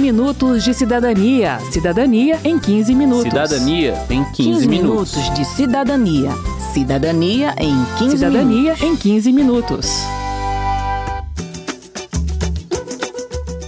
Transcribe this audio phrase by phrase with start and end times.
[0.00, 1.58] minutos de cidadania.
[1.70, 3.24] Cidadania em 15 minutos.
[3.24, 5.14] Cidadania em 15, 15 minutos.
[5.16, 6.30] minutos de cidadania.
[6.72, 8.82] Cidadania em 15 Cidadania minutos.
[8.82, 9.90] em 15 minutos.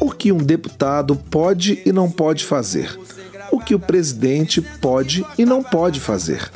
[0.01, 2.99] O que um deputado pode e não pode fazer?
[3.51, 6.51] O que o presidente pode e não pode fazer?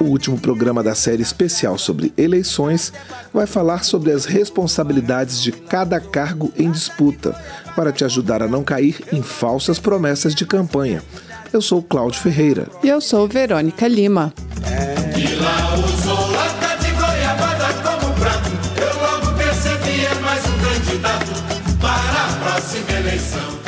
[0.00, 2.92] O último programa da série especial sobre eleições
[3.34, 7.34] vai falar sobre as responsabilidades de cada cargo em disputa,
[7.74, 11.02] para te ajudar a não cair em falsas promessas de campanha.
[11.52, 12.68] Eu sou Cláudio Ferreira.
[12.82, 14.32] E eu sou Verônica Lima.
[14.64, 14.98] É
[20.20, 21.30] mais candidato
[21.80, 23.58] para a próxima eleição.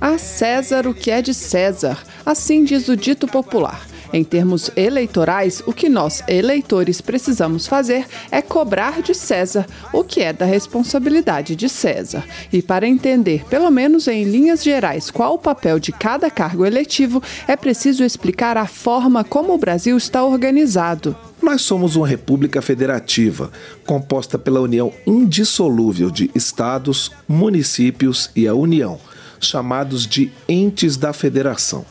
[0.00, 3.89] A César o que é de César, assim diz o dito popular.
[4.12, 10.20] Em termos eleitorais, o que nós, eleitores, precisamos fazer é cobrar de César o que
[10.20, 12.24] é da responsabilidade de César.
[12.52, 17.22] E para entender, pelo menos em linhas gerais, qual o papel de cada cargo eletivo,
[17.46, 21.16] é preciso explicar a forma como o Brasil está organizado.
[21.40, 23.50] Nós somos uma república federativa,
[23.86, 28.98] composta pela união indissolúvel de estados, municípios e a União,
[29.40, 31.86] chamados de entes da federação.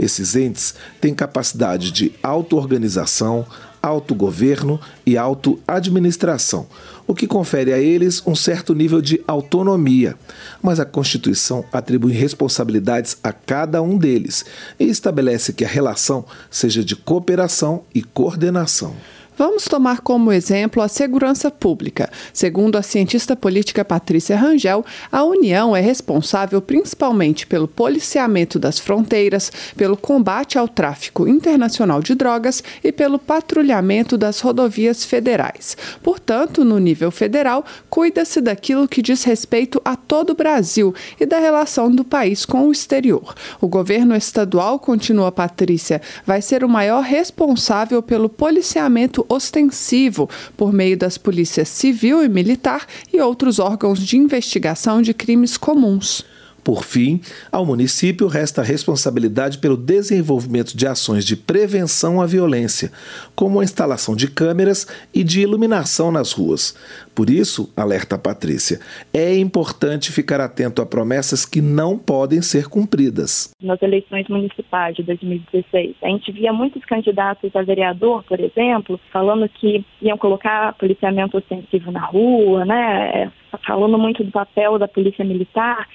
[0.00, 3.46] Esses entes têm capacidade de auto-organização,
[3.82, 6.66] autogoverno e auto-administração,
[7.06, 10.16] o que confere a eles um certo nível de autonomia.
[10.62, 14.46] Mas a Constituição atribui responsabilidades a cada um deles
[14.78, 18.96] e estabelece que a relação seja de cooperação e coordenação.
[19.40, 22.10] Vamos tomar como exemplo a segurança pública.
[22.30, 29.50] Segundo a cientista política Patrícia Rangel, a União é responsável principalmente pelo policiamento das fronteiras,
[29.78, 35.74] pelo combate ao tráfico internacional de drogas e pelo patrulhamento das rodovias federais.
[36.02, 41.38] Portanto, no nível federal, cuida-se daquilo que diz respeito a todo o Brasil e da
[41.38, 43.34] relação do país com o exterior.
[43.58, 50.96] O governo estadual, continua Patrícia, vai ser o maior responsável pelo policiamento ostensivo por meio
[50.96, 56.24] das polícias civil e militar e outros órgãos de investigação de crimes comuns.
[56.62, 62.90] Por fim, ao município resta a responsabilidade pelo desenvolvimento de ações de prevenção à violência,
[63.34, 66.76] como a instalação de câmeras e de iluminação nas ruas.
[67.14, 68.78] Por isso, alerta Patrícia,
[69.12, 73.50] é importante ficar atento a promessas que não podem ser cumpridas.
[73.62, 79.48] Nas eleições municipais de 2016, a gente via muitos candidatos a vereador, por exemplo, falando
[79.48, 83.32] que iam colocar policiamento ostensivo na rua, né?
[83.66, 85.86] Falando muito do papel da polícia militar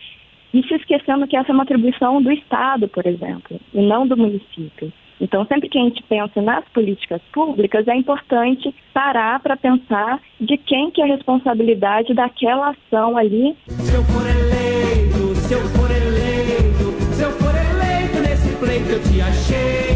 [0.56, 4.16] e se esquecendo que essa é uma atribuição do Estado, por exemplo, e não do
[4.16, 4.92] município.
[5.20, 10.58] Então, sempre que a gente pensa nas políticas públicas, é importante parar para pensar de
[10.58, 13.54] quem que é a responsabilidade daquela ação ali.
[13.68, 19.04] Se eu for eleito, se eu for eleito, se eu for eleito nesse pleito eu
[19.04, 19.95] te acheito.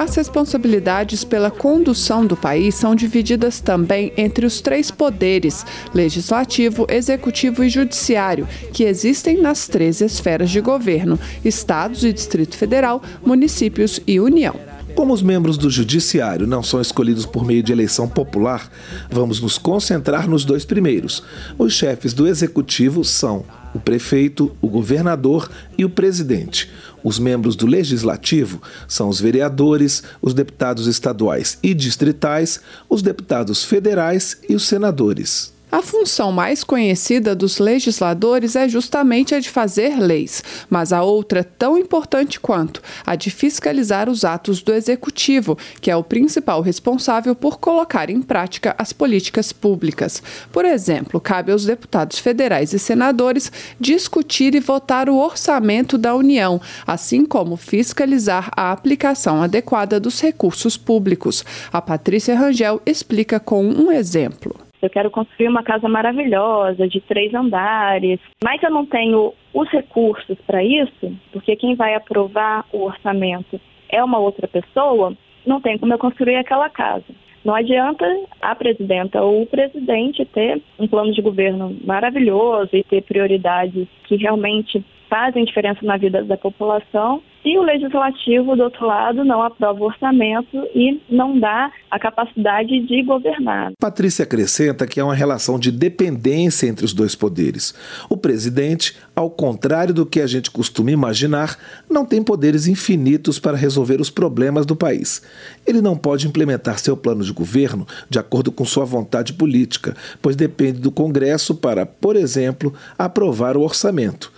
[0.00, 7.62] As responsabilidades pela condução do país são divididas também entre os três poderes: legislativo, executivo
[7.62, 14.18] e judiciário, que existem nas três esferas de governo: estados e Distrito Federal, municípios e
[14.18, 14.56] União.
[14.94, 18.70] Como os membros do Judiciário não são escolhidos por meio de eleição popular,
[19.10, 21.22] vamos nos concentrar nos dois primeiros.
[21.58, 23.44] Os chefes do Executivo são
[23.74, 26.70] o prefeito, o governador e o presidente.
[27.02, 34.38] Os membros do Legislativo são os vereadores, os deputados estaduais e distritais, os deputados federais
[34.48, 35.52] e os senadores.
[35.72, 41.44] A função mais conhecida dos legisladores é justamente a de fazer leis, mas a outra,
[41.44, 47.36] tão importante quanto, a de fiscalizar os atos do executivo, que é o principal responsável
[47.36, 50.20] por colocar em prática as políticas públicas.
[50.50, 56.60] Por exemplo, cabe aos deputados federais e senadores discutir e votar o orçamento da União,
[56.84, 61.44] assim como fiscalizar a aplicação adequada dos recursos públicos.
[61.72, 64.69] A Patrícia Rangel explica com um exemplo.
[64.82, 70.38] Eu quero construir uma casa maravilhosa, de três andares, mas eu não tenho os recursos
[70.46, 75.92] para isso, porque quem vai aprovar o orçamento é uma outra pessoa, não tem como
[75.92, 77.04] eu construir aquela casa.
[77.44, 78.04] Não adianta
[78.40, 84.16] a presidenta ou o presidente ter um plano de governo maravilhoso e ter prioridades que
[84.16, 89.80] realmente fazem diferença na vida da população se o legislativo, do outro lado, não aprova
[89.80, 93.72] o orçamento e não dá a capacidade de governar.
[93.80, 97.74] Patrícia acrescenta que há uma relação de dependência entre os dois poderes.
[98.10, 101.56] O presidente, ao contrário do que a gente costuma imaginar,
[101.88, 105.22] não tem poderes infinitos para resolver os problemas do país.
[105.66, 110.36] Ele não pode implementar seu plano de governo de acordo com sua vontade política, pois
[110.36, 114.30] depende do Congresso para, por exemplo, aprovar o orçamento.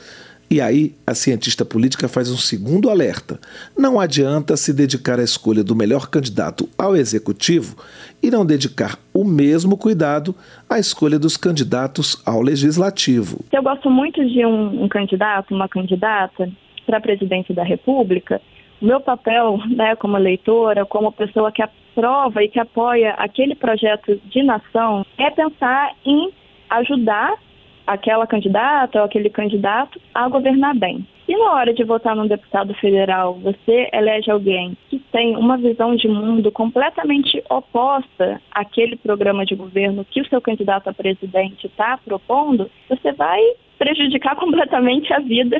[0.52, 3.40] E aí, a cientista política faz um segundo alerta.
[3.74, 7.74] Não adianta se dedicar à escolha do melhor candidato ao executivo
[8.22, 10.34] e não dedicar o mesmo cuidado
[10.68, 13.38] à escolha dos candidatos ao legislativo.
[13.50, 16.46] Eu gosto muito de um, um candidato, uma candidata
[16.84, 18.38] para presidente da República.
[18.82, 24.20] O meu papel, né, como eleitora, como pessoa que aprova e que apoia aquele projeto
[24.26, 26.30] de nação, é pensar em
[26.68, 27.38] ajudar
[27.86, 31.06] aquela candidata ou aquele candidato a governar bem.
[31.28, 35.94] E na hora de votar num deputado federal, você elege alguém que tem uma visão
[35.94, 41.98] de mundo completamente oposta àquele programa de governo que o seu candidato a presidente está
[42.04, 43.40] propondo, você vai
[43.78, 45.56] prejudicar completamente a vida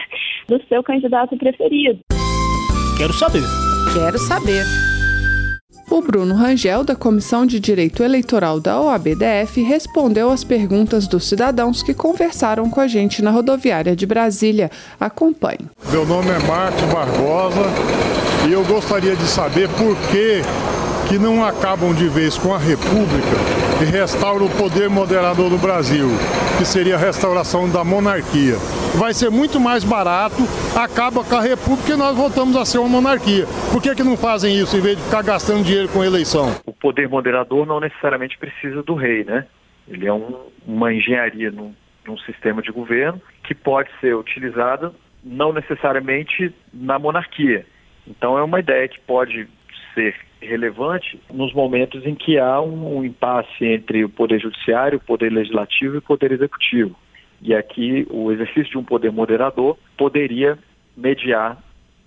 [0.48, 2.00] do seu candidato preferido.
[2.98, 3.42] Quero saber.
[3.94, 4.91] Quero saber.
[5.92, 11.82] O Bruno Rangel, da Comissão de Direito Eleitoral da OABDF, respondeu às perguntas dos cidadãos
[11.82, 14.70] que conversaram com a gente na rodoviária de Brasília.
[14.98, 15.68] Acompanhe.
[15.90, 17.60] Meu nome é Marcos Barbosa
[18.48, 20.40] e eu gostaria de saber por que,
[21.10, 23.36] que não acabam de vez com a República
[23.82, 26.08] e restauram o poder moderador do Brasil,
[26.56, 28.56] que seria a restauração da monarquia.
[28.98, 30.36] Vai ser muito mais barato,
[30.78, 33.44] acaba com a República e nós voltamos a ser uma monarquia.
[33.72, 36.50] Por que, que não fazem isso em vez de ficar gastando dinheiro com eleição?
[36.66, 39.46] o poder moderador não necessariamente precisa do rei, né?
[39.88, 40.36] Ele é um-
[40.66, 41.72] uma engenharia num,
[42.06, 44.92] num sistema de governo que pode ser utilizada
[45.24, 47.64] não necessariamente na monarquia.
[48.06, 49.48] Então é uma ideia que pode
[49.94, 55.00] ser relevante nos momentos em que há um, um impasse entre o poder judiciário, o
[55.06, 56.96] poder legislativo e o poder executivo.
[57.42, 60.56] E aqui o exercício de um poder moderador poderia
[60.96, 61.58] mediar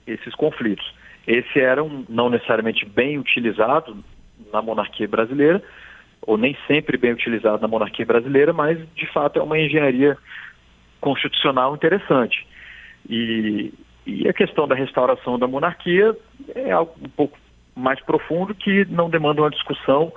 [0.07, 0.93] esses conflitos.
[1.27, 3.97] Esse era um não necessariamente bem utilizado
[4.53, 5.61] na monarquia brasileira,
[6.21, 10.17] ou nem sempre bem utilizado na monarquia brasileira, mas de fato é uma engenharia
[11.01, 12.47] constitucional interessante.
[13.09, 13.73] E,
[14.05, 16.15] e a questão da restauração da monarquia
[16.55, 17.37] é algo um pouco
[17.75, 20.13] mais profundo que não demanda uma discussão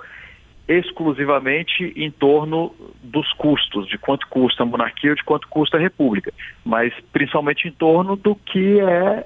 [0.69, 5.79] exclusivamente em torno dos custos, de quanto custa a monarquia ou de quanto custa a
[5.79, 6.31] república,
[6.63, 9.25] mas principalmente em torno do que é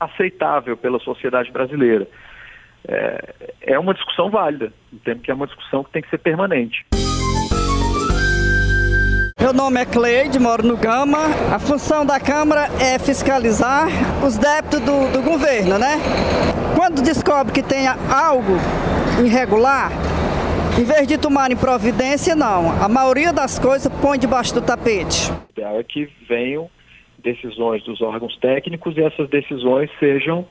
[0.00, 2.08] aceitável pela sociedade brasileira.
[2.88, 6.84] É, é uma discussão válida, entendo que é uma discussão que tem que ser permanente.
[9.38, 11.18] Meu nome é Cleide, moro no Gama.
[11.54, 13.86] A função da Câmara é fiscalizar
[14.24, 15.98] os débitos do, do governo, né?
[16.76, 18.56] Quando descobre que tenha algo
[19.24, 19.90] irregular,
[20.80, 22.82] em vez de tomarem providência, não.
[22.82, 25.30] A maioria das coisas põe debaixo do tapete.
[25.30, 26.70] O ideal é que venham
[27.18, 30.48] decisões dos órgãos técnicos e essas decisões sejam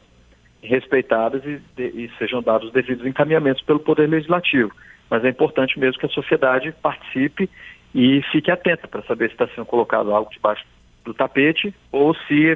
[0.61, 4.71] respeitadas e, e sejam dados os devidos encaminhamentos pelo Poder Legislativo.
[5.09, 7.49] Mas é importante mesmo que a sociedade participe
[7.95, 10.63] e fique atenta para saber se está sendo colocado algo debaixo
[11.03, 12.55] do tapete ou se,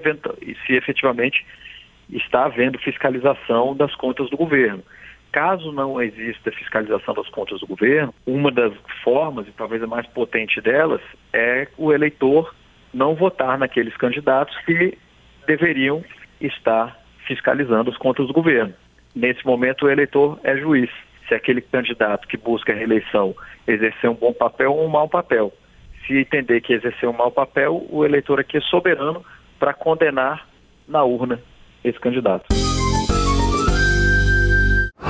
[0.68, 1.44] se efetivamente
[2.12, 4.84] está havendo fiscalização das contas do governo.
[5.34, 8.72] Caso não exista fiscalização das contas do governo, uma das
[9.04, 11.02] formas, e talvez a mais potente delas,
[11.34, 12.54] é o eleitor
[12.94, 14.96] não votar naqueles candidatos que
[15.48, 16.04] deveriam
[16.40, 16.96] estar
[17.28, 18.76] fiscalizando as contas do governo.
[19.16, 20.92] Nesse momento, o eleitor é juiz.
[21.28, 23.36] Se aquele candidato que busca a reeleição
[23.68, 25.52] exercer um bom papel ou um mau papel.
[26.06, 29.26] Se entender que exerceu um mau papel, o eleitor aqui é soberano
[29.58, 30.48] para condenar
[30.88, 31.42] na urna
[31.84, 32.46] esse candidato.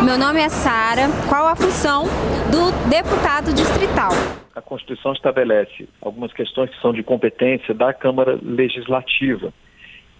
[0.05, 1.03] Meu nome é Sara.
[1.29, 2.03] Qual a função
[2.51, 4.11] do deputado distrital?
[4.53, 9.53] A Constituição estabelece algumas questões que são de competência da Câmara Legislativa.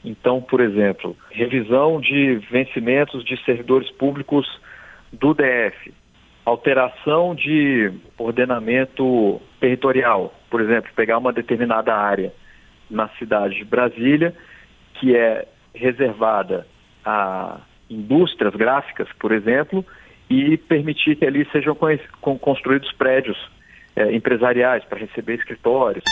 [0.01, 4.47] Então, por exemplo, revisão de vencimentos de servidores públicos
[5.11, 5.93] do DF,
[6.45, 12.33] alteração de ordenamento territorial, por exemplo, pegar uma determinada área
[12.89, 14.33] na cidade de Brasília
[14.93, 16.65] que é reservada
[17.03, 17.59] a
[17.93, 19.85] indústrias gráficas, por exemplo,
[20.29, 21.77] e permitir que ali sejam
[22.39, 23.37] construídos prédios
[23.95, 26.03] eh, empresariais para receber escritórios.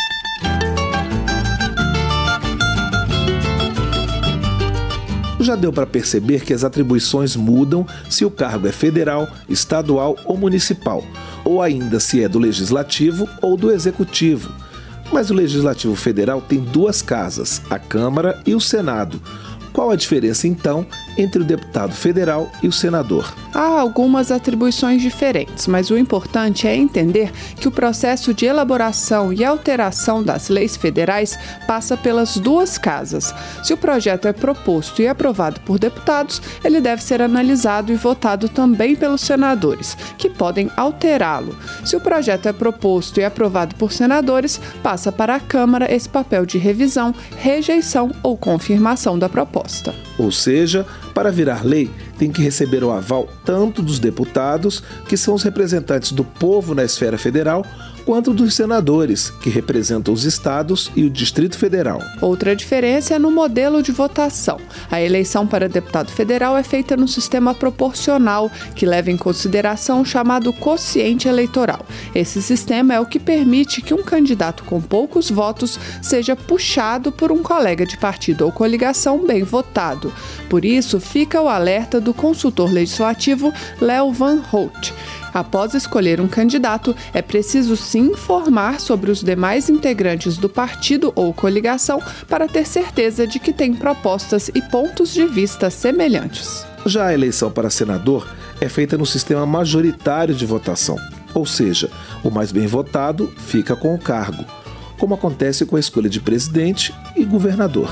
[5.40, 10.38] Já deu para perceber que as atribuições mudam se o cargo é federal, estadual ou
[10.38, 11.04] municipal,
[11.44, 14.54] ou ainda se é do legislativo ou do executivo.
[15.12, 19.20] Mas o legislativo federal tem duas casas, a Câmara e o Senado.
[19.74, 20.86] Qual a diferença, então,
[21.18, 23.34] entre o deputado federal e o senador?
[23.54, 29.44] Há algumas atribuições diferentes, mas o importante é entender que o processo de elaboração e
[29.46, 33.34] alteração das leis federais passa pelas duas casas.
[33.64, 38.50] Se o projeto é proposto e aprovado por deputados, ele deve ser analisado e votado
[38.50, 41.56] também pelos senadores, que podem alterá-lo.
[41.86, 46.46] Se o projeto é proposto e aprovado por senadores, passa para a Câmara esse papel
[46.46, 49.94] de revisão, rejeição ou confirmação da proposta proposta.
[50.18, 55.34] Ou seja, para virar lei, tem que receber o aval tanto dos deputados, que são
[55.34, 57.66] os representantes do povo na esfera federal,
[58.06, 62.00] quanto dos senadores, que representam os estados e o Distrito Federal.
[62.22, 64.60] Outra diferença é no modelo de votação.
[64.90, 70.06] A eleição para deputado federal é feita no sistema proporcional, que leva em consideração o
[70.06, 71.86] chamado quociente eleitoral.
[72.14, 77.32] Esse sistema é o que permite que um candidato com poucos votos seja puxado por
[77.32, 80.14] um colega de partido ou coligação bem votado.
[80.50, 84.94] Por isso, fica o alerta do consultor legislativo Léo Van Holt.
[85.34, 91.34] Após escolher um candidato, é preciso se informar sobre os demais integrantes do partido ou
[91.34, 96.66] coligação para ter certeza de que tem propostas e pontos de vista semelhantes.
[96.86, 98.28] Já a eleição para senador
[98.60, 100.98] é feita no sistema majoritário de votação,
[101.34, 101.90] ou seja,
[102.24, 104.46] o mais bem votado fica com o cargo,
[104.98, 107.90] como acontece com a escolha de presidente e governador.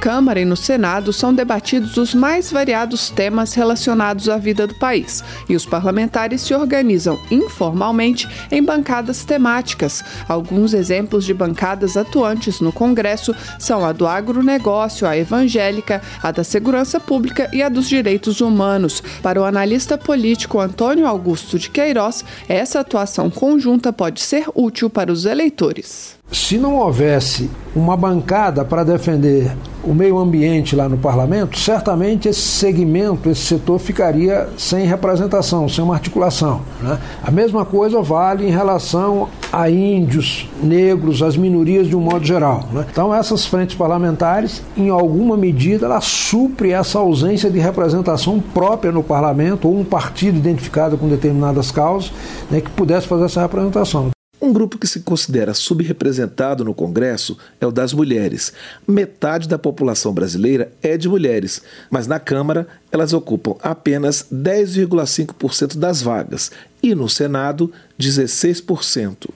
[0.00, 5.22] Câmara e no Senado são debatidos os mais variados temas relacionados à vida do país,
[5.46, 10.02] e os parlamentares se organizam informalmente em bancadas temáticas.
[10.26, 16.42] Alguns exemplos de bancadas atuantes no Congresso são a do agronegócio, a evangélica, a da
[16.42, 19.02] segurança pública e a dos direitos humanos.
[19.22, 25.12] Para o analista político Antônio Augusto de Queiroz, essa atuação conjunta pode ser útil para
[25.12, 29.52] os eleitores se não houvesse uma bancada para defender
[29.82, 35.82] o meio ambiente lá no parlamento, certamente esse segmento, esse setor ficaria sem representação, sem
[35.82, 36.62] uma articulação.
[36.82, 36.98] Né?
[37.22, 42.68] A mesma coisa vale em relação a índios, negros, as minorias de um modo geral.
[42.72, 42.86] Né?
[42.90, 49.02] Então, essas frentes parlamentares, em alguma medida, ela supre essa ausência de representação própria no
[49.02, 52.12] parlamento ou um partido identificado com determinadas causas
[52.50, 54.10] né, que pudesse fazer essa representação.
[54.50, 58.52] Um grupo que se considera subrepresentado no Congresso é o das mulheres.
[58.84, 66.02] Metade da população brasileira é de mulheres, mas na Câmara elas ocupam apenas 10,5% das
[66.02, 66.50] vagas
[66.82, 69.30] e no Senado 16%.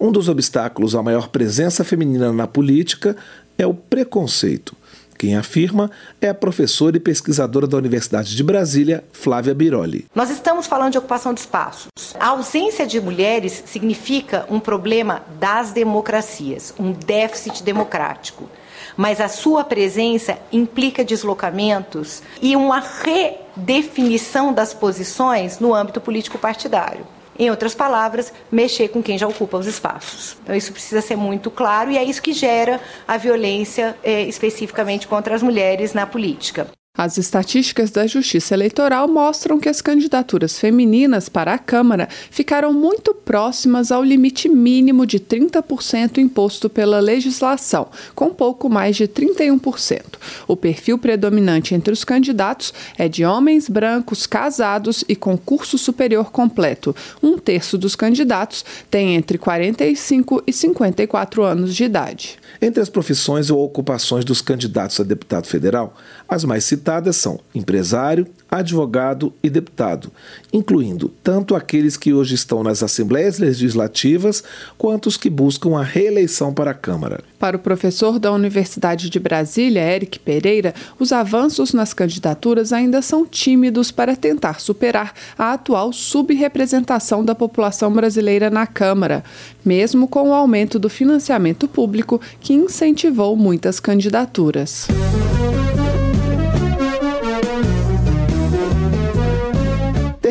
[0.00, 3.14] Um dos obstáculos à maior presença feminina na política
[3.58, 4.74] é o preconceito.
[5.18, 10.06] Quem afirma é a professora e pesquisadora da Universidade de Brasília, Flávia Biroli.
[10.14, 11.88] Nós estamos falando de ocupação de espaços.
[12.20, 18.48] A ausência de mulheres significa um problema das democracias, um déficit democrático.
[18.96, 27.06] Mas a sua presença implica deslocamentos e uma redefinição das posições no âmbito político partidário.
[27.38, 30.36] Em outras palavras, mexer com quem já ocupa os espaços.
[30.42, 35.06] Então, isso precisa ser muito claro e é isso que gera a violência eh, especificamente
[35.06, 36.68] contra as mulheres na política.
[36.96, 43.12] As estatísticas da Justiça Eleitoral mostram que as candidaturas femininas para a Câmara ficaram muito
[43.12, 50.02] próximas ao limite mínimo de 30% imposto pela legislação, com pouco mais de 31%.
[50.48, 56.30] O perfil predominante entre os candidatos é de homens brancos casados e com curso superior
[56.30, 56.96] completo.
[57.22, 62.38] Um terço dos candidatos tem entre 45 e 54 anos de idade.
[62.62, 65.94] Entre as profissões ou ocupações dos candidatos a deputado federal,
[66.26, 70.10] as mais citadas são empresário, advogado e deputado,
[70.52, 74.42] incluindo tanto aqueles que hoje estão nas assembleias legislativas
[74.78, 77.24] quanto os que buscam a reeleição para a Câmara.
[77.38, 83.26] Para o professor da Universidade de Brasília, Eric Pereira, os avanços nas candidaturas ainda são
[83.26, 89.24] tímidos para tentar superar a atual subrepresentação da população brasileira na Câmara,
[89.64, 94.86] mesmo com o aumento do financiamento público que incentivou muitas candidaturas.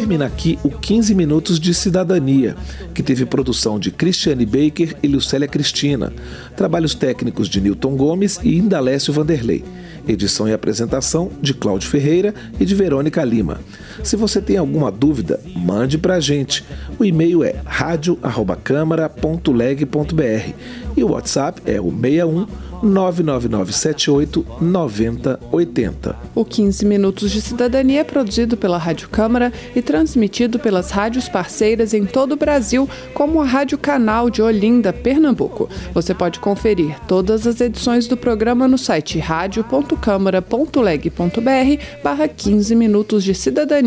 [0.05, 2.55] Termina aqui o 15 Minutos de Cidadania,
[2.93, 6.13] que teve produção de Cristiane Baker e Lucélia Cristina,
[6.55, 9.63] trabalhos técnicos de Newton Gomes e Indalécio Vanderlei,
[10.07, 13.59] edição e apresentação de Cláudio Ferreira e de Verônica Lima.
[14.03, 16.63] Se você tem alguma dúvida, mande para a gente.
[16.99, 20.53] O e-mail é radio@câmara.leg.br
[20.97, 22.45] e o WhatsApp é o 61
[22.81, 26.15] 99978 9080.
[26.33, 31.91] O 15 Minutos de Cidadania é produzido pela Rádio Câmara e transmitido pelas rádios parceiras
[31.93, 35.69] em todo o Brasil, como a Rádio Canal de Olinda, Pernambuco.
[35.93, 43.33] Você pode conferir todas as edições do programa no site radio.câmara.leg.br barra 15 Minutos de
[43.33, 43.84] Cidadania.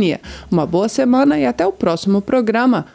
[0.50, 2.86] Uma boa semana e até o próximo programa.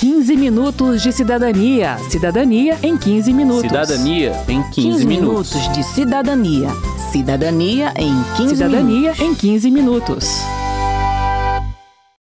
[0.00, 1.98] 15 minutos de cidadania.
[2.08, 3.62] Cidadania em 15 minutos.
[3.62, 5.54] Cidadania em 15, 15 minutos.
[5.54, 6.68] minutos de cidadania.
[7.12, 9.20] Cidadania em 15 Cidadania minutos.
[9.20, 10.59] em 15 minutos.